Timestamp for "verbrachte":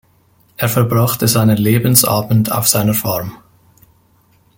0.67-1.27